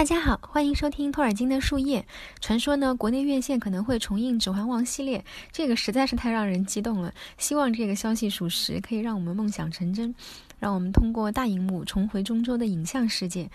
[0.00, 2.06] 大家好，欢迎收听托尔金的树叶。
[2.40, 5.22] 传说呢，国内院线可能会重映《指环王》系列，
[5.52, 7.12] 这个实在是太让人激动了。
[7.36, 10.14] 希望这个消息属实，可以让我们梦想成真，
[10.60, 13.50] 让我们通过大荧幕重回中州的影像世界。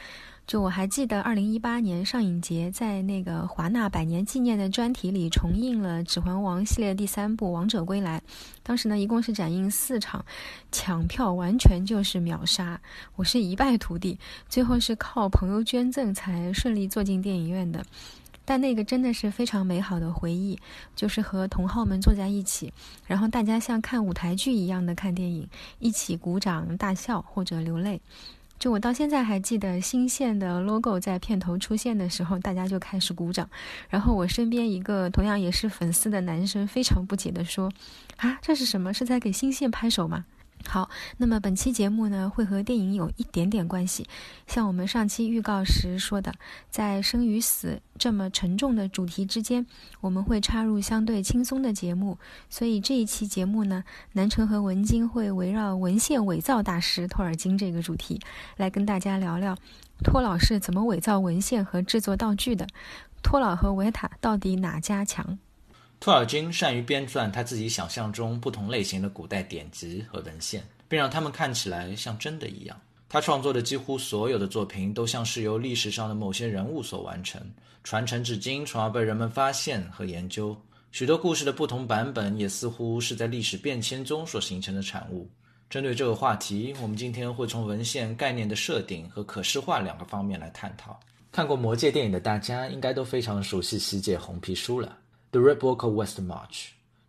[0.47, 8.19] 就我还记得，二零一八年上影节在那个华纳百年纪念的专题里重映了《指环王》系列第三部《王者归来》，
[8.61, 10.23] 当时呢一共是展映四场，
[10.71, 12.79] 抢票完全就是秒杀，
[13.15, 17.83] 我是一败涂地，最后是靠朋友捐赠才顺利坐进电影院的。
[18.45, 20.57] 但那个真的是非常美好的回忆，
[20.95, 22.71] 就是和同好们坐在一起，
[23.07, 25.49] 然后大家像看舞台剧一样的看电影，
[25.79, 27.99] 一起鼓掌大笑或者流泪。
[28.57, 33.49] 就我到现在还记得新线的 logo 在片头出现的时候，大家就开始鼓掌。
[33.89, 37.69] 然后我身边一个同样也是粉丝的男生非常不解地说
[38.15, 38.93] ：“啊，这是什么？
[38.93, 40.23] 是在给新线拍手吗？”
[40.67, 44.07] 好，那么本期节目呢，会和电影有一点点关系。
[44.47, 46.33] 像我们上期预告时说的，
[46.69, 49.65] 在生与死这么沉重的主题之间，
[50.01, 52.17] 我们会插入相对轻松的节目。
[52.49, 58.19] 所以这一期节目呢，南城和文晶会围绕文献伪造大师托尔金这个主题，
[58.57, 59.57] 来跟大家聊聊
[60.03, 62.67] 托老是怎么伪造文献和制作道具的。
[63.21, 65.39] 托老和维塔到底哪家强？
[66.05, 72.79] 托尔金善于编撰他自己想象中不同类型的古代典籍和文献，并让他们看起来像真的一样。
[73.09, 77.41] 他创作的几乎所有的作品都像是由历史上的某些人物所完成，
[77.83, 80.55] 传承至今，从而被人们发现和研究。
[80.91, 85.27] 许多故事的不同版本也似乎是在历史变迁中所形成的产物。
[85.71, 90.99] 针对这个话题，我们今天会从文献概念的设定和可视化两个方面来探讨。
[91.31, 94.87] 看过《魔戒》电影的大家应该都非常熟悉西界红皮书了。
[95.35, 96.47] 《The Red Book of West March》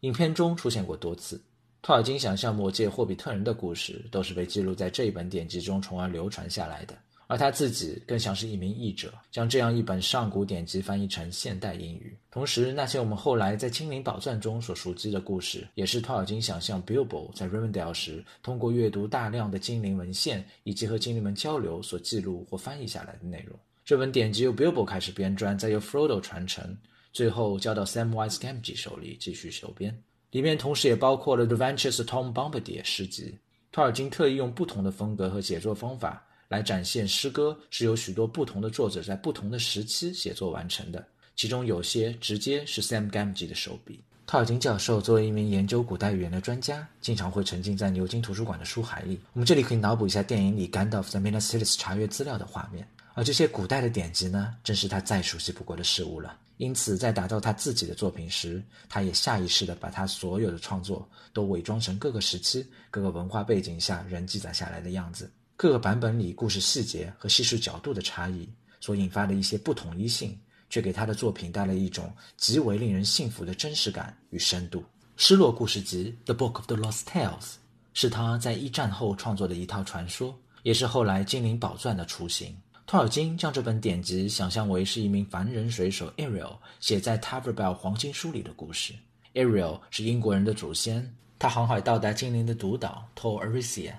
[0.00, 1.40] 影片中出现过多次。
[1.80, 6.98] 托尔金想象魔界霍比特人的故事都是被记录在这一本典籍中，从而流传下来的。
[7.28, 12.18] 而他自己更像是一名译者，将这样一本上古典籍翻译成现代英语。
[12.28, 23.56] 同时，那些我们后来在《精灵宝钻》中所熟知的故事，也是托尔金想象 Bilbo 在 Rivendell 时通过阅读大量的精灵文献以及和精灵们交流所记录或翻译下来的内容。
[23.84, 26.76] 这本典籍由 Bilbo 开始编撰，再由 Frodo 传承。
[27.16, 29.96] 最后交到 Sam w i s e g a m g e 手里继续修编，
[30.32, 33.34] 里面同时也包括了 The Adventures of Tom Bombadil 诗集。
[33.72, 41.02] 托尔金特意用不同的风格和写作方法来展现诗歌是由许多不同的作者在不同的时期写作完成的，
[41.34, 44.04] 其中有些直接是 Sam Gamgee 的手笔。
[44.26, 49.18] 托尔金教授作为一名研究古代语言的专家，经常会沉浸在牛津图书馆的书海里。
[49.32, 56.38] 我们这里可以脑补一下电影里 Gandalf 在 Minas Tirith 查阅资料的画面，而这些古代的典籍呢，正是他再熟悉不过的事物了。
[56.58, 65.32] 因此，在打造他自己的作品时，他也下意识地把他所有的创作都伪装成各个时期、各个文化背景下人记载下来的样子。
[65.56, 68.46] 各个版本里故事细节和叙述角度的差异
[68.80, 70.38] 所引发的一些不统一性，
[70.68, 74.80] 却给他的作品带来一种极为令人信服的真实感与深度。
[75.16, 77.54] 《失落故事集》（The Book of the Lost Tales）
[77.94, 82.54] 是他在一战后创作的一套传说，也是后来《精灵宝钻》的雏形。
[82.86, 88.94] 托尔金将这本典籍想象为是一名凡人水手 Ariel 写在 t a v e r b e l l 黄金书里的故事。
[89.34, 93.94] Ariel 是英国人的祖先，他航海到达精灵的独岛 Tor Arisia，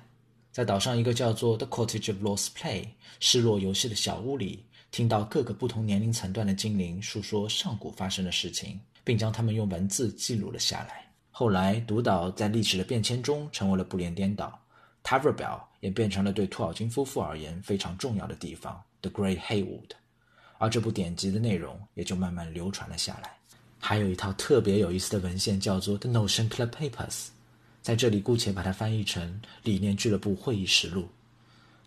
[0.54, 2.86] 在岛上一个叫做 The Cottage of Lost Play
[3.20, 11.06] 失落游戏的小屋里，听到各个不同年龄层段的精灵述说上古发生的事情，并将他们用文字记录了下来。
[11.30, 14.58] 后来，独岛在历史的变迁中成为了不连颠岛。
[15.08, 19.92] T a v e r b e l l 也变成了对托尔金夫妇而言非常重要的地方，The Great Haywood，
[20.58, 23.38] 而这部典籍的内容也就慢慢流传了下来。
[23.80, 27.28] 还有一套特别有意思的文献叫做 The Notion Club Papers，
[27.82, 31.08] 在这里姑且把它翻译成理念俱乐部会议实录。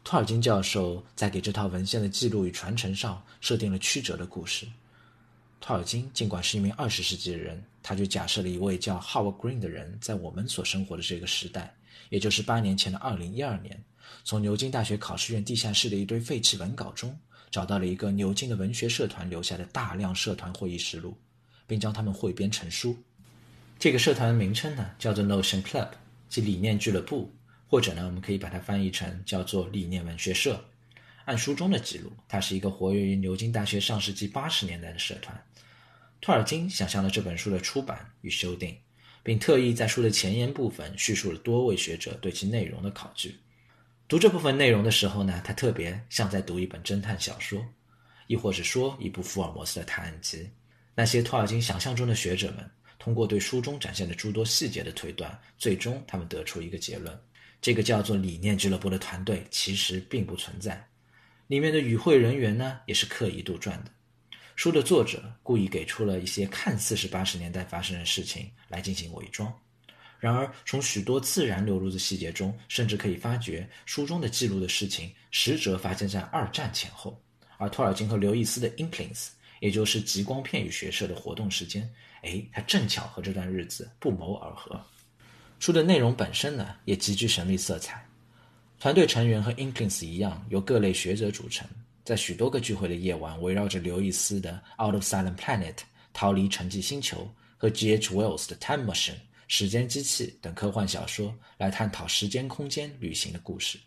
[0.02, 4.66] 托尔金教授在给这套文献的记录与传承上设定了曲折的故事。
[5.60, 11.74] 托尔金尽管是一名二十世纪的人，他就假设了一位叫 Howard Green 的人在我们所生活的这个时代。
[12.10, 13.82] 也就是八年前的二零一二年，
[14.22, 17.18] 从牛津大学考试院地下室的一堆废弃文稿中，
[17.50, 21.16] 找到了一个牛津的文学社团留下的大量社团会议实录，
[21.66, 22.96] 并将它们汇编成书。
[23.78, 25.88] 这个社团的名称呢，叫做 Notion Club，
[26.28, 27.32] 即理念俱乐部，
[27.66, 30.62] 或者呢，我们可以把它翻译成叫做理念文学社。
[31.24, 35.40] 按书中的记录，它是一个活跃于牛津大学上世纪八十年代的社团。
[36.20, 38.76] 托尔金想象了这本书的出版与修订。
[39.22, 43.36] 并特意在书的前言部分叙述了多位学者对其内容的考据。
[44.08, 47.64] 读这部分内容的时候呢，他特别像在读一本侦探小说，
[48.26, 50.50] 亦或是说一部福尔摩斯的探案集。
[50.94, 52.68] 那些托尔金想象中的学者们，
[52.98, 57.16] 通过对书中展现的诸多细节的推断，最终他们得出一个结论：
[57.60, 60.84] 这个叫做理念俱乐部的团队其实并不存在。
[61.46, 63.86] 里面的与会人员呢，也是刻意杜撰的。
[64.60, 69.50] 书的作者故意给出了一些看似是八十年代发生的事情来进行伪装。
[70.18, 77.18] 然而，从许多自然流露的细节中，甚至可以发觉书中的记录的事情实则发生在二战前后。
[77.56, 79.28] 而托尔金和刘易斯的 Inklings，
[79.60, 81.90] 也就是极光片语学社的活动时间，
[82.20, 84.78] 哎，它正巧和这段日子不谋而合。
[85.58, 88.06] 书的内容本身呢，也极具神秘色彩。
[88.78, 91.66] 团队成员和 Inklings 一样，由各类学者组成，
[92.10, 95.74] 在许多个聚会的夜晚，围绕着刘易斯的《Out of Silent Planet》
[96.12, 98.08] 逃离沉寂星球和 G.H.
[98.12, 99.12] Wells 的《Time Machine》。
[99.46, 103.78] 时间机器等科幻小说来探讨时间空间旅行的故事。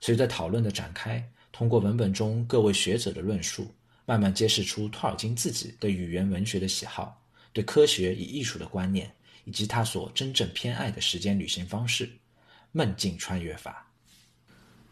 [0.00, 3.72] 随着讨论的展开，通过文本中各位学者的论述，
[4.06, 7.22] 慢慢揭示出托尔金自己对语言文学的喜好、
[7.52, 9.08] 对科学与艺术的观念，
[9.44, 12.10] 以及他所真正偏爱的时间旅行方式——
[12.72, 13.88] 梦境穿越法。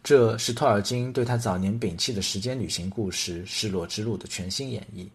[0.02, 5.06] 这是托尔金对他早年摒弃的时间旅行故事《失落之路》的全新演绎。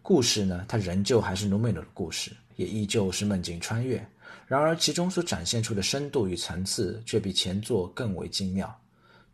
[0.00, 4.04] 故事呢，它仍旧还是努梅诺的故事，也依旧是梦境穿越。
[4.46, 8.74] 然而，其中所展现出的深度与层次却比前作更为精妙。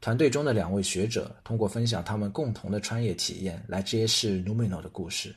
[0.01, 5.35] 团队中的两位学者通过分享他们共同的穿越体验来揭示 Numino 的故事，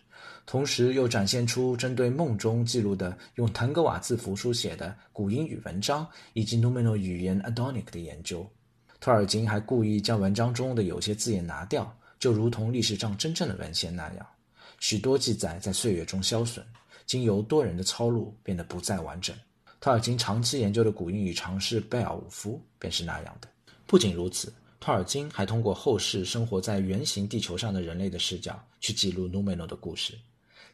[0.47, 8.45] 同时又展现出针对梦中记录的用腾格瓦字符书写的古英语文章以及 Numino 语言 Adonic 的研究。
[8.99, 14.27] 托尔金还故意将文章中的有些字眼拿掉，就如同历史上真正的文献那样，
[14.79, 16.65] 许多记载在岁月中消损，
[17.05, 19.33] 经由多人的抄录变得不再完整。
[19.79, 23.47] 托尔金长期研究的古英语尝试贝尔伍夫便是那样的。
[23.87, 24.51] 不仅如此，
[24.81, 30.13] 托尔金还通过后世生活在圆形地球上的人类的视角去记录努梅诺的故事。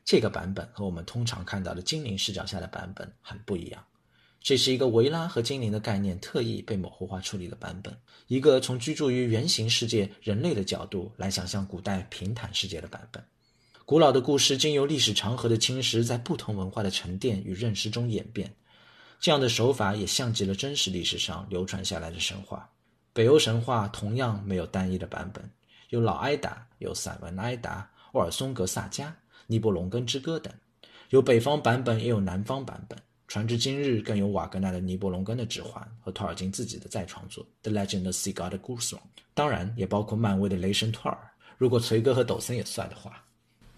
[0.03, 3.83] 这个版本和我们通常看到的精灵视角下的版本很不一样。
[4.45, 7.97] 这是一个维拉和精灵的概念特意被模糊化处理的版本，
[8.27, 13.23] 一个从居住于圆形世界人类的角度来想象古代平坦世界的版本。
[13.85, 18.53] 古老的故事经由历史长河的侵蚀，在不同文化的沉淀与认识中演变。
[19.19, 22.69] 这样的手法也像极了真实历史上流传下来的神话。
[23.13, 25.43] 北欧神话同样没有单一的版本，
[25.89, 29.11] 有老埃达，有散文埃达、沃尔松格萨迦、
[29.47, 30.53] 尼伯龙根之歌等，
[31.09, 32.95] 有北方版本，也有南方版本。
[33.27, 38.97] 传至今日，更有瓦格纳的《尼伯龙根的指环》和托尔金自己的再创作《The Legend of Sigurd Gudrun》，
[39.33, 41.17] 当然也包括漫威的《雷神托尔》。
[41.57, 43.23] 如果锤哥和抖森也算的话，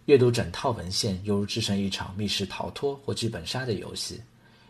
[0.06, 4.22] 阅读整套文献犹如置身一场密室逃脱或剧本杀的游戏。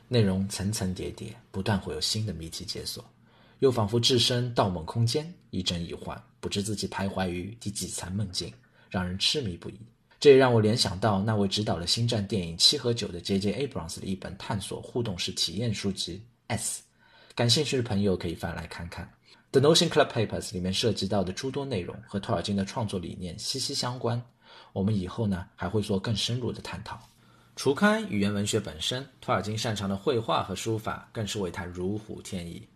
[0.10, 3.04] 内容层层叠叠，不断会有新的谜题解锁，
[3.60, 8.54] 又仿佛置身盗梦空间，一真一幻，不知自己徘徊于第几层梦境，
[8.90, 9.78] 让人痴迷不已。
[10.20, 13.68] 这也让我联想到那位指导了《星战》电影《七和九》的 J.J.
[13.68, 16.18] Abrams 的一本探索互动式体验书籍
[16.48, 16.82] 《S》，
[17.36, 19.08] 感兴趣的朋友可以翻来看看。
[19.60, 24.20] 《The Notion Club Papers》里面涉及到的诸多内容和托尔金的创作理念息息相关，
[24.74, 27.00] 我们以后呢还会做更深入的探讨。
[27.56, 32.68] 除开语言文学本身，托尔金擅长的绘画和书法更是为他如虎添翼。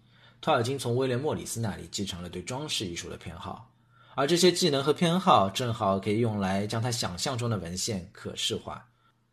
[0.42, 3.71] 托尔金从威廉·莫里斯那里继承了对装饰艺术的偏好，
[4.16, 8.86] 而这些技能和偏好正好可以用来将他想象中的文献可视化。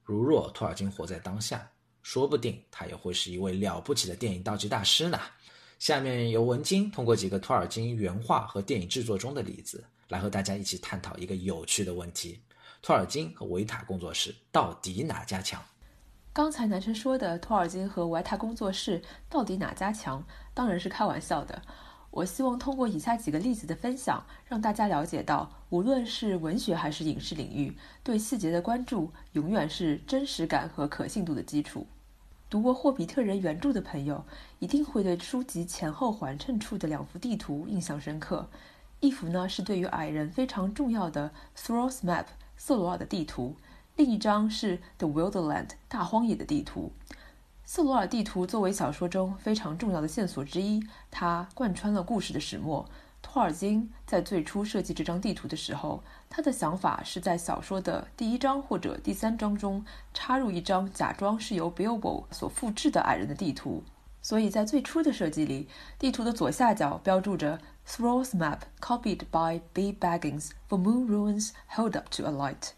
[0.04, 1.68] 如若托尔金活在当下，
[2.02, 5.20] 说不定他也会是一位了不起的电影道具大师呢。
[5.78, 12.40] 下面由文晶通过几个托尔金原画和电影制作中的例子，来和大家一起探讨一个有趣的问题。
[12.80, 15.62] 托尔金和维塔工作室到底哪家强？
[16.32, 21.60] 刚才男生说的托尔金和维塔工作室到底哪家强，当然是开玩笑的。
[22.10, 31.86] 我希望通过以下几个例子的分享，让大家了解到，无论是文学还是影视领域，对细节的关注永远是真实感和可信度的基础。
[32.50, 34.24] 读过《霍比特人》原著的朋友，
[34.58, 38.48] 一定会对书籍前后环衬处的两幅地图印象深刻。
[39.00, 42.24] 一幅呢是对于矮人非常重要的 Thrall's Map。
[42.56, 43.54] 瑟罗尔的地图，
[43.94, 46.90] 另一张是 The Wilderland 大荒野的地图。
[47.70, 52.88] 瑟罗尔地图作为小说中非常重要的线索之一，它贯穿了故事的始末。
[53.20, 59.84] 托尔金在最初设计这张地图的时候，他的想法是在小说的第一章或者第三章中
[60.14, 63.84] 插入一张假装是由 Bilbo 所复制的矮人的地图。
[64.22, 67.60] 所以在最初的设计里，地图的左下角标注着。
[67.86, 69.94] Thrall's map copied by B.
[69.98, 72.70] Baggins for Moon Ruins hold up to a light。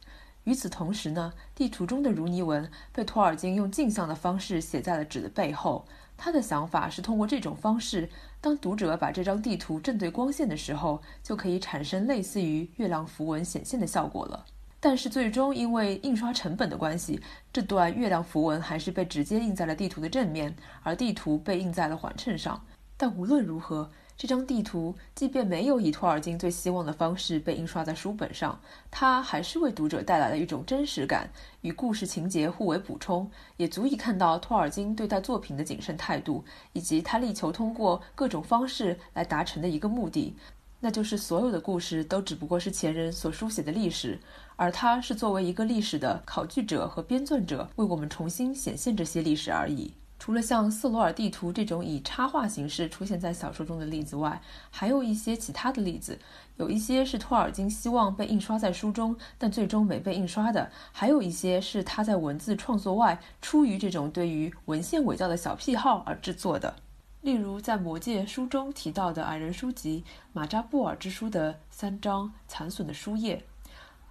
[0.51, 5.87] 与此同时呢，地图中的如尼文被托尔金用镜像的方式写在了纸的背后。
[6.17, 14.45] 他的想法是通过这种方式，当读者把这张地图正对光线的时候，就可以产生类似于月亮符文显现的效果了。
[14.81, 17.21] 但是最终因为印刷成本的关系，
[17.53, 20.53] 这段月亮符文还是被直接印在了地图的正面，
[20.83, 22.61] 而地图被印在了环衬上。
[22.97, 23.89] 但无论如何。
[24.21, 28.61] 这张地图即便没有以托尔金最希望的方式被印刷在书本上，
[28.91, 31.31] 它还是为读者带来了一种真实感，
[31.63, 40.37] 与故事情节互为补充，也足以看到托尔金对待作品的谨慎态度，以及他力求通过各种方式来达成的一个目的，
[40.81, 44.21] 那就是所有的故事都只不过是前人所书写的历史，
[44.57, 49.95] 而他是作为一个历史的考据者和编纂者，为我们重新显现这些历史而已。
[50.21, 54.39] 除了像瑟罗尔地图这种以插画形式出现在小说中的例子外，
[54.71, 56.19] 还有一些其他的例子。
[56.59, 66.77] 有一些是托尔金希望被印刷在书中，但最终没被印刷的；还有一些是他在文字创作外，出于这种对于文献伪造的小癖好而制作的。
[67.23, 73.43] 例如，在《魔戒》书中提到的矮人书籍《马扎布尔之书》的三张残损的书页。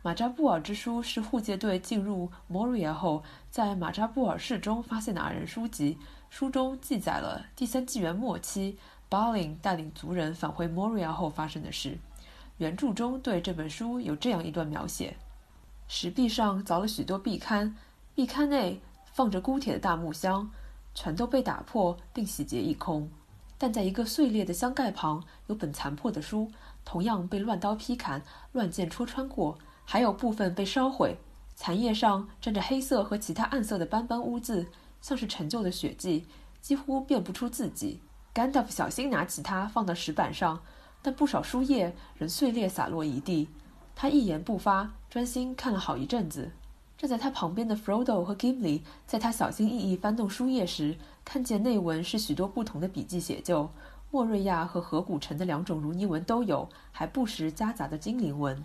[0.02, 5.98] 马扎布尔之书是护戒队进入摩瑞亚后，在马扎布尔市中发现的矮人书籍。
[6.30, 8.78] 书中记载了第三纪元末期
[9.10, 11.98] Balin 带领族人返回摩瑞亚后发生的事。
[12.60, 15.18] 原著中对这本书有这样一段描写：
[15.90, 17.74] 石壁上凿了许多壁龛，
[18.16, 18.80] 壁龛内
[19.12, 20.50] 放着孤铁的大木箱，
[20.96, 23.10] 全都被打破并洗劫一空。
[23.58, 26.50] 但在一个碎裂的箱盖旁，有本残破的书，
[26.86, 28.22] 同样被乱刀劈砍、
[28.54, 29.58] 乱箭戳穿过。
[29.92, 31.18] 还有部分被烧毁，
[31.56, 34.68] 残页上沾着黑色和其他暗色的斑斑污渍，
[35.02, 36.28] 像是陈旧的血迹，
[36.62, 38.00] 几乎辨不出字迹。
[38.32, 40.62] 甘道夫小心拿起它放到石板上，
[41.02, 43.50] 但不少书页仍碎裂洒落一地。
[43.96, 46.52] 他一言不发，专心看了好一阵子。
[46.96, 53.68] 站在他旁边的 Frodo 和 Gimli 在他小心翼翼翻动书页时，看见内文是许多不同的笔记写就，
[54.12, 58.64] 莫瑞亚和河谷城的两种如尼文都有，还不时夹杂着精灵文。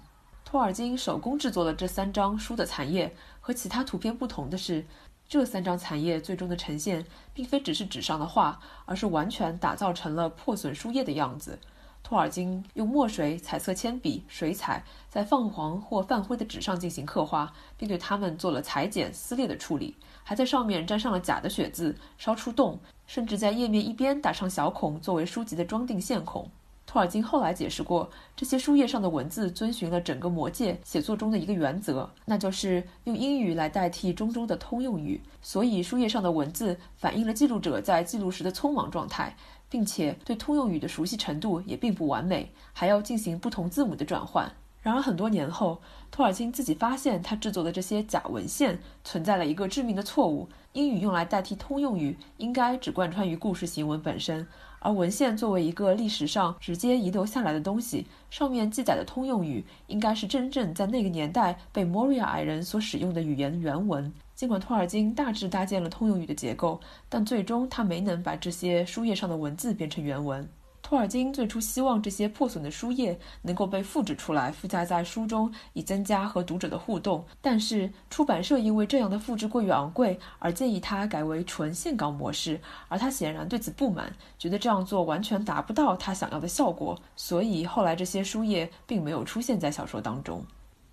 [0.54, 4.86] 托尔金手工制作了这三张书的残页，和其他图片不同的是，
[5.28, 11.58] 这三张残页最终的呈现，并非只是纸上的画，而是完全打造成了破损书页的样子。
[12.04, 26.48] 托尔金用墨水、彩色铅笔、水彩，在泛黄或泛灰的纸上进行刻画，并对它们做了裁剪、撕裂的处理，还在上面沾上了假的血渍，烧出洞，甚至在页面一边打上小孔，作为书籍的装订线孔。
[26.86, 35.20] 托尔金后来解释过，这些书页上的文字遵循了整个魔戒写作中的一个原则，那就是用英语来代替中州的通用语。
[35.42, 39.34] 所以，书页上的文字反映了记录者在记录时的匆忙状态，
[39.68, 44.52] 并且对通用语的熟悉程度也并不完美，还要进行不同字母的转换。
[44.80, 54.46] 然而，很多年后，托尔金自己发现他制作的这些假文献存在了一个致命的错误：英语用来代替通用语，应该只贯穿于故事行文本身。
[54.84, 64.12] 而文献作为一个历史上直接遗留下来的东西，上面记载的通用语应该是真正在那个年代被莫瑞亚矮人所使用的语言原文。
[64.34, 70.46] 尽管托尔金大致搭建了通用语的结构，但最终他没能把这些书页上的文字变成原文。
[70.84, 77.24] 托尔金最初希望这些破损的书页能够被复制出来，附加在书中，以增加和读者的互动。
[77.40, 87.00] 但是出版社因为这样的复制过于昂贵，而建议他改为纯线稿模式，而他显然对此不满，觉得这样做完全达不到他想要的效果。
[87.16, 90.44] 所以后来这些书页并没有出现在小说当中。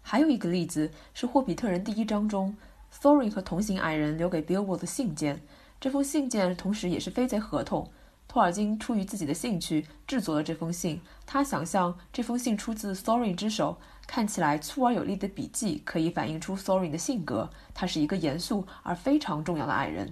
[0.01, 2.55] 还有一个例子是《霍比特人》第一章中
[3.01, 5.41] ，Thorin 和同行矮人留给 Bilbo 的信件，
[5.81, 7.85] 这封信件同时也是飞贼合同。
[8.31, 11.01] 托尔金出于自己的兴趣制作了这封信。
[11.25, 13.75] 他想象这封信出自 s o r i n 之手，
[14.07, 17.49] 看起来粗而有力的笔记可以反映出 s o r i n 的性格。
[17.73, 20.09] 他是一个严肃而非常重要的矮人。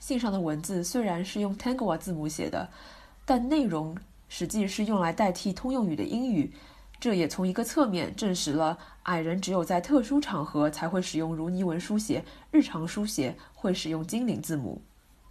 [0.00, 2.68] 信上的文字虽然是用 Tangwa 字母写的，
[3.24, 3.96] 但内容
[4.28, 6.52] 实际是用来代替通用语的英语。
[6.98, 14.82] 这也从一个侧面证实了矮人只有在特殊场合才会使用如尼文书写，日常书写会使用精灵字母。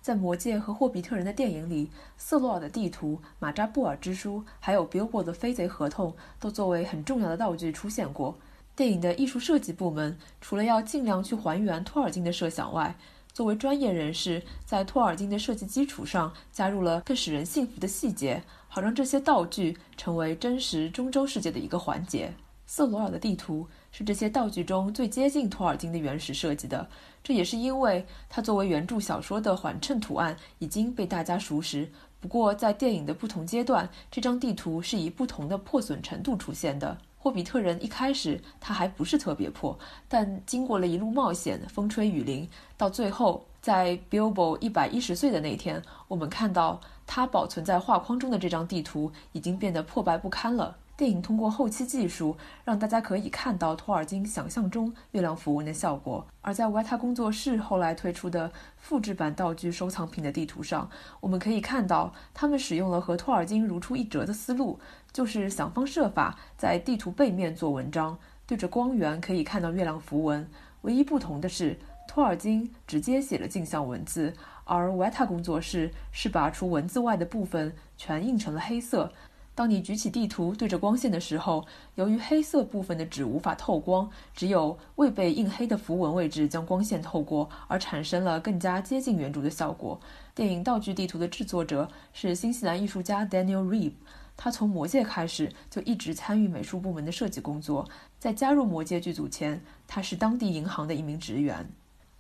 [0.01, 8.35] 在《魔戒》和《霍比特人》的电影里，瑟罗尔的地图、马扎布尔之书，还有 Bilbo 的飞贼合同，都作为很重要的道具出现过。
[8.75, 12.95] 电影的艺术设计部门除了要尽量去还原托尔金的设想外，
[13.33, 22.33] 作为专业人士，在托尔金的设计基础上加入了更使人信服的细节，好让这些道具成为真实中洲世界的一个环节。
[22.65, 23.67] 瑟罗尔的地图。
[23.91, 26.87] 是这些道具中最接近托尔金的原始设计的，
[27.23, 31.89] 这也是因为它作为原著小说的缓衬图案已经被大家熟识。
[32.21, 36.97] 不过，在电影的不同阶段，这张地图是以不同的破损程度出现的。
[37.17, 39.77] 霍比特人一开始它还不是特别破，
[40.07, 50.77] 但经过了一路冒险、风吹雨淋，到最后在 Bilbo 一百一十岁的那天，我们看到他保存在画框中的这张地图已经变得破败不堪了。
[50.99, 56.27] 电影通过后期技术，让大家可以看到托尔金想象中月亮符文的效果。
[56.41, 60.89] 而在维塔工作室后来推出的复制版道具收藏品的地图上，
[61.21, 64.77] 我们可以看到他们使用了和托尔金如出一辙的思路，
[65.13, 70.45] 就是想方设法在地图背面做文章，对着光源可以看到月亮符文。
[70.81, 71.79] 唯一不同的是，
[72.09, 74.33] 托尔金直接写了镜像文字，
[74.65, 79.09] 而维塔工作室是把除文字外的部分全印成了黑色。
[79.55, 81.65] 当你举起地图对着光线的时候，
[81.95, 89.99] 由于黑色部分的纸无法透光，只有未被印黑的符文位置将光线透过，而产生了更加接近原著的效果。
[90.33, 93.95] 电影道具地图的制作者是新西兰艺术家 Daniel Reeve，
[94.37, 97.89] 他从《魔戒》开始就一直参与美术部门的设计工作。
[98.17, 101.69] 在加入《魔戒》剧组前，他是当地银行的一名职员。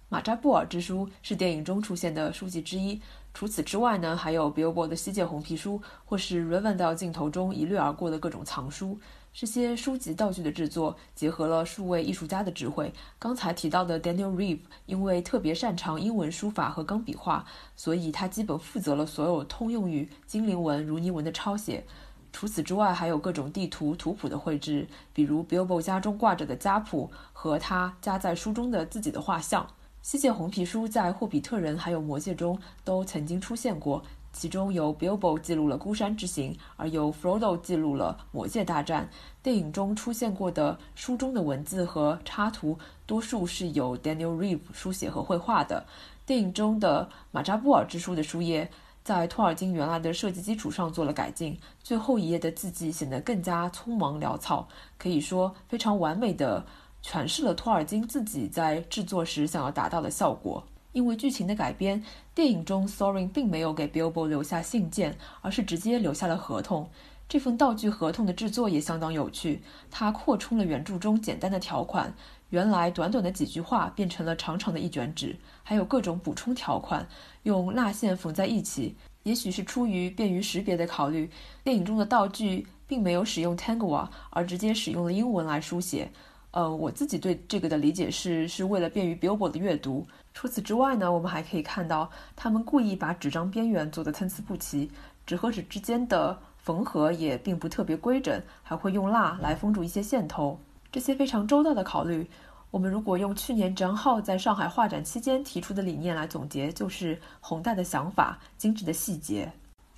[0.09, 2.99] 马扎布尔之书是电影中出现的书籍之一。
[3.31, 8.99] 除此之外呢，还有 Billboard 的西界红皮书，或是 r a v e n d 镜头中一掠而过的各种藏书。
[9.31, 12.91] 这些书籍道具的制作结合了数位艺术家的智慧。
[13.19, 21.85] 刚才提到的 Daniel Reeve 因为特别擅长英文书法和钢笔画，所以他基本负责了所有通用语、精灵文、如尼文的抄写。
[22.33, 29.67] 除此之外，还有各种地图、图谱的绘制，比如 Billbo 家中挂着的家谱和他夹在书中的自己的画像。
[30.09, 34.01] 西界红皮书在《霍比特人》还有《魔戒》中都曾经出现过，
[34.33, 39.07] 其中由 Bilbo 记录了孤山之行，而由 Frodo 记录了魔戒大战。
[39.43, 42.75] 电影中出现过的书中的文字和插图，
[43.05, 45.85] 多数是由 Daniel Reeve 书写和绘画的。
[46.25, 48.67] 电影中的马扎布尔之书的书页，
[49.03, 56.65] 在托尔金原来的设计基础上做了改进，最后一页的字迹显得更加匆忙潦草，可以说非常完美的。
[57.03, 60.63] 诠释了托尔金自己在制作时想要达到的效果。
[60.91, 62.03] 因为剧情的改编，
[62.33, 66.89] 电影中 Sorin 并没有给 Bilbo 留下信件，而是直接留下了合同。
[67.27, 72.11] 这份道具合同的制作也相当有趣，它扩充了原著中简单的条款，
[72.49, 77.07] 原来短短的几句话变成了长长的一卷纸，还有各种补充条款，
[77.43, 78.95] 用蜡线缝在一起。
[79.21, 81.29] 也许是出于便于识别的考虑，
[81.63, 86.09] 电影中的道具并没有使用 Tangwa，而直接使用了英文来书写。
[86.51, 90.07] 呃，我自己对这个的理解是，是为了便于 Billboard 的阅读。
[90.33, 94.89] 除此之外呢，我们还可以看到，他们故意把纸张边缘做的参差不齐，
[95.27, 100.59] 纸和纸之间的缝合也并不特别规整，还会用蜡来封住一些线头。
[100.91, 102.27] 这些非常周到的考虑，
[102.71, 109.51] 我们如果用去年张浩在上海画展期间提出的理念来总结，就是宏大的想法，精致的细节。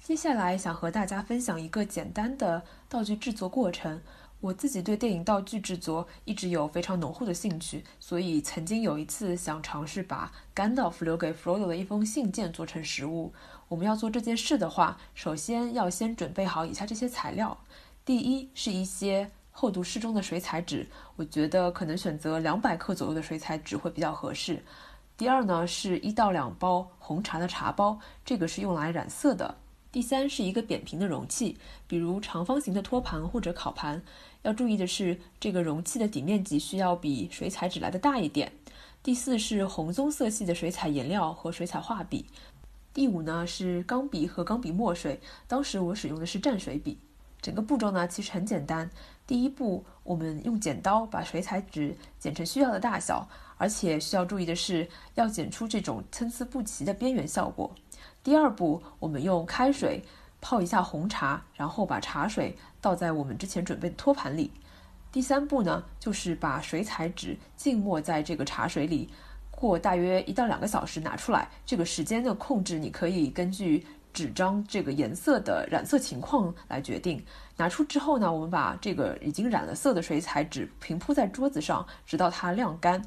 [0.04, 4.02] 接下来想和大家分享一个简单的道具制作过程。
[4.41, 13.32] 我自己对电影道具制作一直有非常浓厚的兴趣，所以曾经有一次想尝试把甘道夫留给弗罗多的一封信件做成实物。
[13.67, 17.58] 我们要做这件事的话，首先要先准备好以下这些材料：
[18.04, 24.63] 第一是一些厚度适中的水彩纸，我觉得可能选择两百克左右的水彩纸会比较合适。
[25.15, 29.56] 第二呢是一到两包红茶的茶包，这个是用来染色的。
[29.91, 34.01] 第三是一个扁平的容器，比如长方形的托盘或者烤盘。
[34.43, 38.51] 要注意的是，这个容器的底面积需要比水彩纸来的大一点。
[39.04, 42.25] 第四是红棕色系的水彩颜料和水彩画笔。
[42.93, 46.97] 第五呢是钢笔和钢笔墨水，当时我使用的是蘸水笔。
[47.41, 48.89] 整个步骤呢其实很简单。
[49.25, 53.27] 第一步，我们用剪刀把水彩纸剪成需要的大小，
[53.58, 57.73] 而且需要注意的是要剪出这种参差不齐的边缘效果。
[58.23, 60.04] 第二步，我们用开水
[60.41, 62.58] 泡一下红茶，然后把茶水。
[62.82, 64.51] 倒在我们之前准备的托盘里。
[65.12, 69.08] 第三步呢，就是把水彩纸浸没在这个茶水里，
[69.51, 71.47] 过大约一到两个小时拿出来。
[71.63, 77.23] 这个时间的控制，你可以根据纸张这个颜色的染色情况来决定。
[77.58, 82.99] 拿出之后呢，我们把这个已经染了色的水彩纸平铺在桌子上，直到它晾干。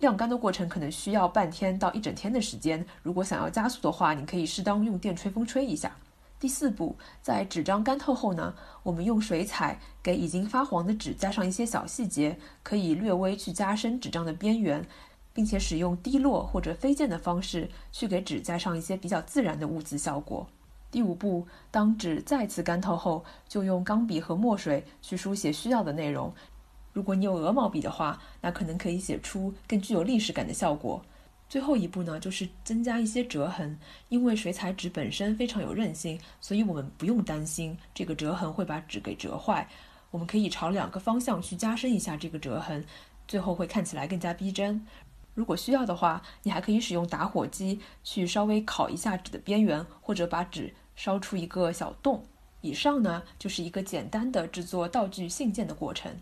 [0.00, 2.84] 晾干的过程可能需要半天到一整天的时间。
[3.04, 5.94] 如果想要加速的话，你可以适当用电吹风吹一下。
[6.42, 8.52] 第四步，在纸张干透后呢，
[8.82, 14.84] 我们用水彩给已经发黄的纸加上一些小细节，可以略微去加深纸张的边缘，
[15.32, 20.44] 并且使用滴落或者飞溅的方式去给纸加上一些比较自然的污渍效果。
[20.90, 26.34] 第五步，当纸再次干透后，就用钢笔和墨水去书写需要的内容。
[26.92, 31.00] 如果你有鹅毛笔的话，那可能可以写出更具有历史感的效果。
[31.52, 39.68] 最后一步呢，就是增加一些折痕，因为水彩纸本身非常有韧性，所以我们不用担心这个折痕会把纸给折坏。
[40.10, 42.82] 我们可以朝两个方向去加深一下这个折痕，
[43.28, 44.82] 最后会看起来更加逼真。
[45.34, 52.24] 如果需要的话，你还可以使用打火机去稍微烤一下纸的边缘，或者把纸烧出一个小洞。
[52.62, 56.16] 以上呢就是一个简单的制作道具信件的过程。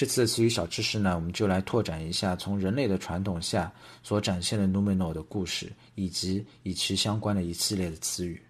[0.00, 3.70] 这次的词语小知识呢，我们就来拓展一下从人类的传统下
[4.02, 8.42] 所展现的 Numenor 的故事，以及与其相关的一系列的词语。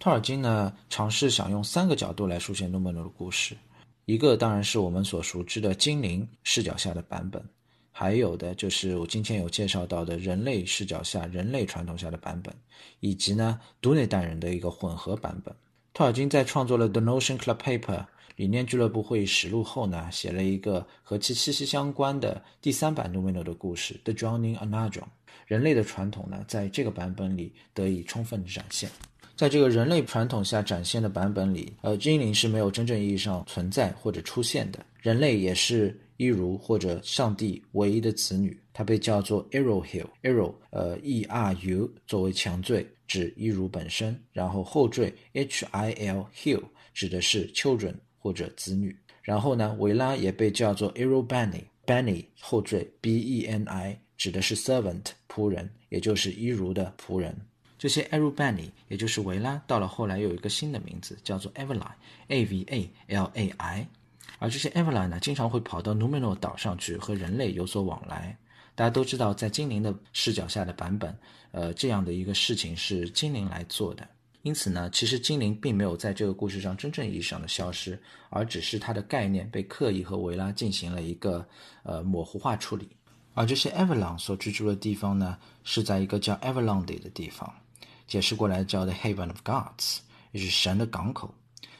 [0.00, 3.56] 托尔金呢，尝试想用三个角度来书写 Numenor 的故事，
[4.06, 7.40] 一个当然是我们所熟知的精灵视角下的版本，
[7.92, 12.52] 还有的就是我今天有介绍到的人类视角下、人类传统下的版本，
[12.98, 15.54] 以及呢，都内代人的一个混合版本。
[15.94, 17.78] 托尔金在创作了《The Notion Club Paper》。
[18.36, 25.00] 理念俱乐部会议实录后呢，写了一个和其息息相关的第三版 Numeno 的故事《The Drowning Anadron》。
[25.46, 28.90] 人类的传统呢，在这个版本里得以充分展现。
[29.36, 34.84] 在这个人类传统下展现的版本里，呃，精灵是没有真正意义上存在或者出现的。
[35.00, 47.94] 人类也是一如或者上帝唯一的子女，它被叫做 Eru Hill，Eru，呃，E R U 作为前缀指一如本身，然后后缀 H I L Hill 指的是 children。
[48.26, 57.32] 或者子女，然后呢，维拉也被叫做 Erobani，Bani 后缀 B E N I 指的是 servant 仆人，也就是一如的仆人。
[57.78, 63.86] 这些 Erobani 也就是维拉，到了后来又有一个新的名字，叫做 Evelyn，A V A L A I。
[64.40, 68.36] 而这些 Evelyn 呢，经常会跑到 Numenor 岛上去和人类有所往来。
[68.74, 71.16] 大家都知道，在精灵的视角下的版本，
[71.52, 74.04] 呃，这样的一个事情是精灵来做的。
[74.46, 81.44] 因此呢，其实精灵并没有在这个故事上真正意义上的消失，而只是它的概念被刻意和维拉进行了一个
[81.82, 82.88] 呃模糊化处理。
[83.34, 87.52] 而这些 Avalon 所居住的地方呢，是在一个叫 Avalon 的地方，
[88.06, 89.98] 解释过来叫 The Haven of Gods，
[90.30, 91.34] 也是神的港口。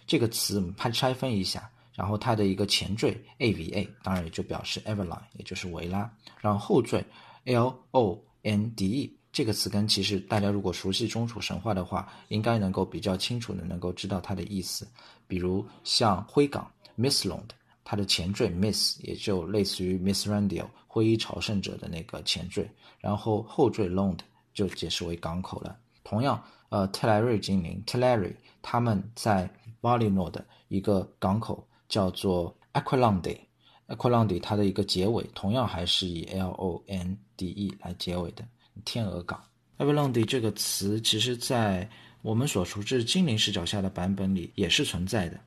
[0.04, 7.04] 这个词我们拍拆分一下，然后它的一个前缀 Ava 当然也就表示 Avalon，也就是维拉，然后后缀
[7.44, 9.12] Londe。
[9.36, 14.88] 这个词根其实大家如果熟悉中土神话的话，应该能够比较清楚的能够知道它的意思。
[15.26, 16.66] 比如像灰港
[16.98, 17.50] Missland，
[17.84, 22.66] 它的前缀 Miss 也就类似于 Miss Randiel 灰衣朝圣者的那个前缀，
[22.98, 24.20] 然后后缀 Lond
[24.54, 25.76] 就解释为港口了。
[26.02, 29.46] 同样，呃，特莱瑞精灵 Teleri 他们在
[29.82, 38.42] Valinor 的一个港口叫做 Aquiland，Aquiland 它的一个结尾同样还是以 L O N D E 来结尾的。
[38.84, 39.42] 天鹅港
[39.78, 41.88] e v e r l o n d 这个词，其实在
[42.22, 45.40] 我们所熟知精灵视角下的版本里也是存在的。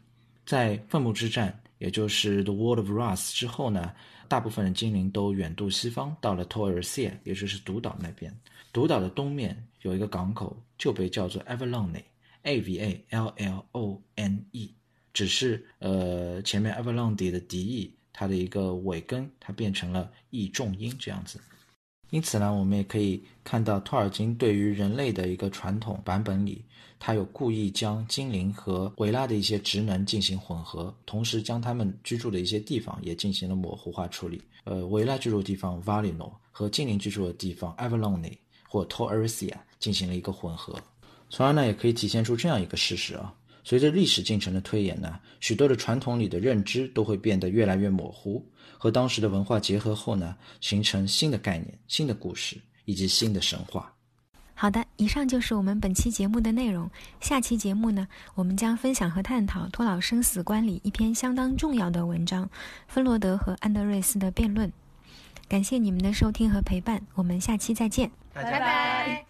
[0.45, 3.93] 在愤怒之战，也就是 The World of Wrath 之后呢，
[4.27, 8.35] 大部分的精灵都远渡西方，到了托尔西亚，也就是独岛那边。
[8.71, 14.73] 独岛的东面有一个港口，就被叫做 Everlone，A V A L L O N E。
[15.11, 21.39] 只是呃，前面 Everlone 的敌意，它的一个尾根，它变成了 E 重音这样子。
[22.11, 26.63] 因此呢，我们也可以看到托尔金对于人类的一个传统版本里，
[26.97, 34.41] 他有故意将精灵和维拉的一些职能进行混合，同时将他们居住的一些地方也进行了模糊化处理。
[34.63, 38.31] 呃，维拉居住的地方 Valinor 和精灵居住的地方 Everlone
[38.67, 40.75] 或 t o r s i a 进行了一个混合，
[41.29, 43.33] 从而呢，也可以体现出这样一个事实啊。
[43.69, 48.43] 随着历史进程的推演呢，许多的传统里的认知都会变得越来越模糊，
[48.79, 53.93] 和当时的文化结合后呢，形成新的概念、新的故事以及新的神话。
[54.55, 56.89] 好的，以上就是我们本期节目的内容。
[57.21, 62.45] 下期节目呢，我们将分享和探讨《托老生死观》里一篇相当重要的文章
[62.87, 64.67] 《芬罗德和安德瑞斯的辩论》。
[65.47, 69.27] 感谢你们的收听和陪伴，我们下期再见，拜拜。